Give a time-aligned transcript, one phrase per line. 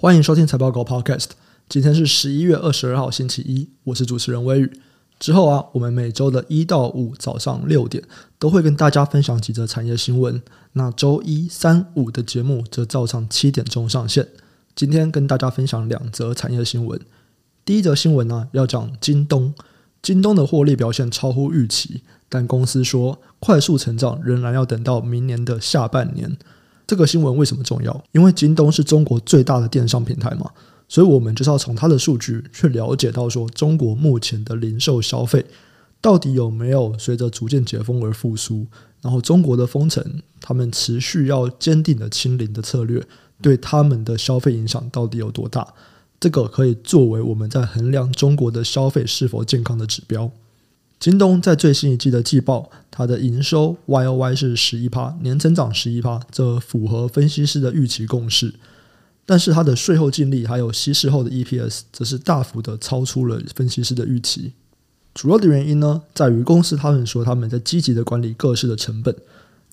[0.00, 1.30] 欢迎收听财报狗 Podcast。
[1.68, 4.80] 今天是十一月二十二号，星期一，我是主持人威宇。
[5.18, 8.04] 之后啊，我们每周的一到五早上六点
[8.38, 10.40] 都会跟大家分享几则产业新闻。
[10.74, 14.28] 那周一、三、五的节目则照常七点钟上线。
[14.76, 17.00] 今天跟大家分享两则产业新闻。
[17.64, 19.52] 第一则新闻呢，要讲京东。
[20.00, 26.36] 京东的获利表现超乎预期，但公司说快速成长仍然要等到明年的下半年。
[26.88, 28.04] 这个新闻为什么重要？
[28.12, 30.50] 因为京东是中国最大的电商平台嘛，
[30.88, 35.44] 所以我们就是要从它的数据去了解到说，中国目前的零售消费
[36.00, 38.66] 到底有没有随着逐渐解封而复苏，
[39.02, 40.02] 然后中国的封城，
[40.40, 43.06] 他们持续要坚定的清零的策略，
[43.42, 45.74] 对他们的消费影响到底有多大？
[46.18, 50.30] 这个可以作为我们在衡量中国的消费是否健康的指标。
[51.00, 58.54] 京东在最新一季的季报，它的营收 Y O Y 是十一趴，年增长十一趴，这符合分析师的预期共识。
[59.24, 64.54] 但是它的税后净利还有稀释后的 E P S 则是大幅的超出了分析师的预期。
[65.14, 69.14] 主要的原因呢，在于公司他们说他们在积极的管理各式的成本。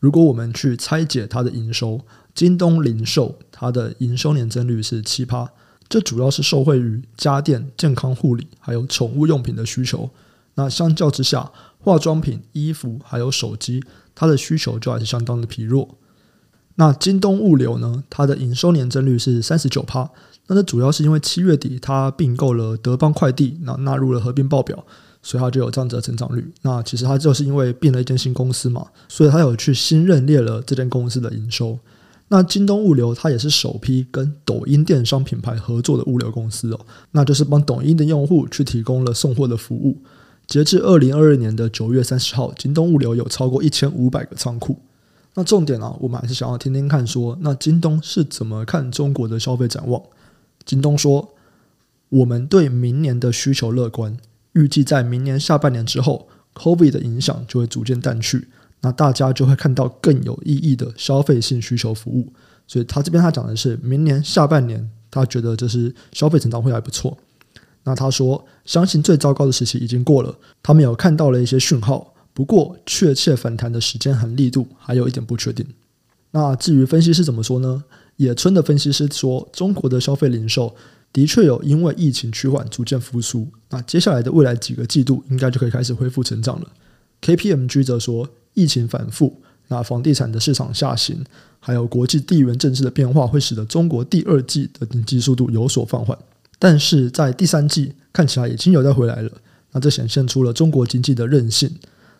[0.00, 2.00] 如果我们去拆解它的营收，
[2.34, 5.48] 京东零售它的营收年增率是七趴，
[5.88, 10.10] 这主要是受惠于家电、健康护理还有宠物用品的需求。
[10.56, 13.82] 那相较之下，化妆品、衣服还有手机，
[14.14, 15.96] 它的需求就还是相当的疲弱。
[16.76, 18.02] 那京东物流呢？
[18.10, 20.10] 它的营收年增率是三十九趴。
[20.46, 24.84] 那这主要是因为七月底它并购了德邦快递，那纳入了合并报表，
[25.22, 26.52] 所以它就有这样子的成长率。
[26.62, 31.78] 那其实它就是因为并了一间新公司嘛，所以它有去新认列了这间公司的营收。
[32.28, 36.80] 那京东物流它也是首批跟抖音电商品牌合作的物流公司哦，
[37.12, 39.96] 那就是帮抖音的用户去提供了送货的服务。
[40.46, 44.78] 截至二零二二年的九月三十号，京东物流有超过一千五百个仓库。
[45.34, 50.00] 那重点啊，我们还是想要听听看说，那京东是怎么看中国的消费展望？
[50.64, 51.34] 京东说，
[52.08, 54.16] 我们对明年的需求乐观，
[54.52, 58.46] 预计在明年下半年之后，COVID 的影响就会逐渐淡去，
[58.82, 62.32] 那大家就会看到更有意义的消费性需求服务。
[62.68, 67.18] 所以他这边他讲的是明年下半年，他觉得这是消费成长会还不错。
[67.84, 75.66] 那他说，相信最糟糕的时期已经过了，他们有看到了一些讯号，不过确切反弹的时间和力度还有一点不确定。
[76.30, 77.84] 那至于分析师怎么说呢？
[78.16, 80.74] 野村的分析师说，中国的消费零售
[81.12, 86.68] 的确有因为疫情趋缓逐渐复苏，那接下来的未来几个季度应该就可以开始恢复成长了。
[87.20, 91.24] KPMG 则说，疫情反复，那房地产的市场下行，
[91.60, 96.16] 还有国际地缘政治的变化，会使得中国第二季的经济速度有所放缓。
[96.64, 99.30] 但是在第三季看起来已经有在回来了，
[99.72, 101.70] 那这显现出了中国经济的韧性。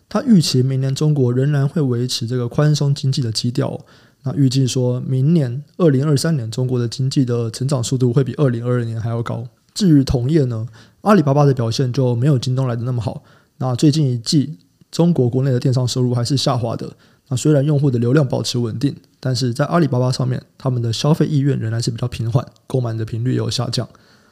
[0.07, 3.83] 他预期明年中国仍然会维持这个宽松经济的基调。
[4.21, 9.47] 那预计说明年二零二三年中国的经济的成长速度会比二零二二年还要高。
[9.73, 10.67] 至于同业呢，
[11.01, 13.23] 阿里巴巴的表现就没有京东来的那么好。
[13.57, 14.59] 那最近一季
[14.91, 16.95] 中国国内的电商收入还是下滑的。
[17.29, 23.89] 那虽然用户的流量保持稳定，但是在阿里巴巴上面，他们的消费意愿仍然是比较平缓，购买的频率也有下降。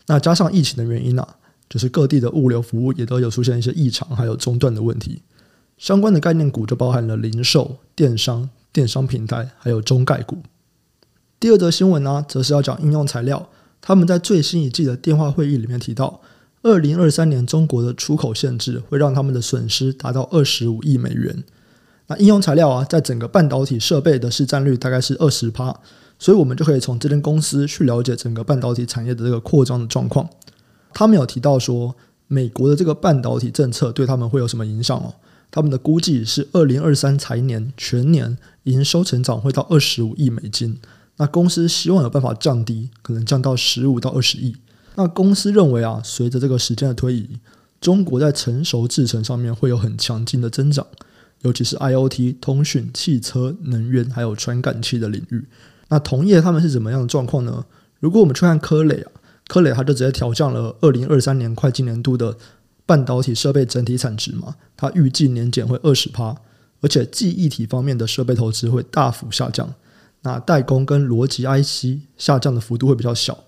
[0.07, 1.35] 那加上疫情的原因啊，
[1.69, 5.21] 就是各地的物流服务也都有出现一些异常，还有中断的问题。
[5.77, 10.37] 相关的概念股就包含了零售、电商、电商平台，还有中概股。
[11.39, 13.49] 第二则新闻呢，则是要讲应用材料。
[13.81, 16.21] 他们在最新一季的电话会议里面提到，
[16.61, 21.43] 二零二三年中国的出口限制会让他们的损失达到二十五亿美元。
[22.07, 25.77] 那应用材料啊，在整个半导体设备的市占率大概是二十趴。
[26.23, 30.25] 所以，我们就可以从这间公司去了解整个半导体产业的这个扩张的状况。
[30.93, 31.93] 他们有提到说，
[32.29, 35.15] 美国的这个半导体政策对他们会有什么影响哦？
[35.51, 40.79] 他们的估计是，二零二三财年全年营收成长会到二十五亿美金。
[41.17, 44.55] 那公司希望有办法降低，可能降到十五到二十亿。
[44.95, 47.37] 那公司认为啊，随着这个时间的推移，
[47.81, 50.87] 中国在成熟制程上面会有很强劲的增长，
[51.41, 55.43] 尤其是 IoT、通讯、汽车、能源还有传感器的领域。
[55.93, 57.63] 那同业他们是怎么样的状况呢？
[57.99, 59.11] 如果我们去看科磊啊，
[59.47, 62.35] 科磊他就直接调降了二零二三年会计年度的
[62.87, 66.35] 半导体设备整体产值嘛，它预计年减会二十趴，
[66.81, 69.71] 而且记忆体方面的设备投资会大幅下降。
[70.23, 73.43] 那代工跟逻辑 IC 下降的幅度会比较小。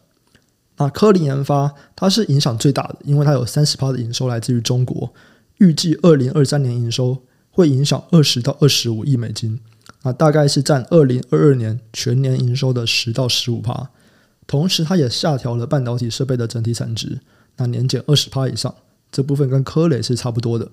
[0.77, 5.11] 那科林研发它是影响最大的，因为它有三十趴的营收来自于中国，
[5.57, 9.59] 预计二零二三年营收会影响二十到二十五亿美金。
[10.05, 13.89] 那大概是占二零二二年全年营收的十到十五趴，
[14.45, 17.19] 同时它也下调了半导体设备的整体产值，
[17.57, 18.75] 那年减二十趴以上，
[19.11, 20.69] 这部分跟科磊是差不多的。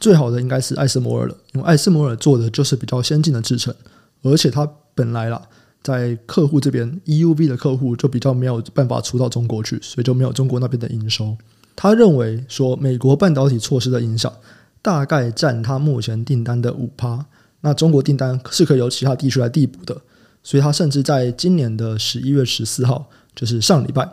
[0.00, 3.74] 最好的应该是艾斯摩尔了，因为艾斯摩尔做的就是比较先进的制程，
[4.22, 5.42] 而且它本来啦
[5.82, 11.36] 在客户这边，EUV 的客户就比较没有办法出到中国去，所以就没有中国那边的营收。
[11.76, 14.32] 他认为说，美国半导体措施的影响
[14.80, 17.26] 大概占他目前订单的五趴，
[17.62, 19.96] 那中国订单是可以由其他地区来递补的，
[20.42, 24.06] 所以他甚至在今年的十一月十四号，就是上礼拜，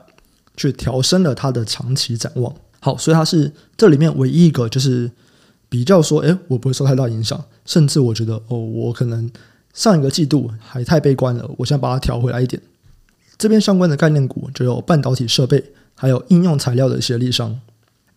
[0.56, 2.56] 去调升了他的长期展望。
[2.80, 5.12] 好，所以他是这里面唯一一个就是
[5.68, 9.30] 比较说，诶，我不会受太大影响，甚至我觉得，哦，我可能。
[9.72, 12.60] 上一个季度还太悲观了，我想把它调回来一点。
[13.38, 15.64] 这边相关的概念股就有半导体设备，
[15.94, 17.58] 还有应用材料的协力商。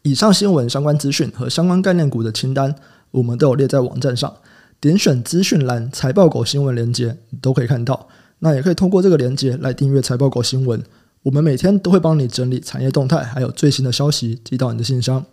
[0.01, 2.75] 以上新闻相关资讯和相关概念股的清单，
[3.11, 4.35] 我们都有列在网站上，
[4.83, 8.09] 点选资讯栏财报狗新闻连接，你都可以看到。
[8.41, 10.83] 那也可以通过这个连接来订阅财报狗新闻，
[11.23, 15.25] 我们每天都会帮你整理产业动态，还有最新的消息寄到你的信箱。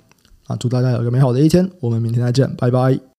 [0.45, 3.18] 啊，祝大家有一个美好的一天，我们明天再见，拜拜。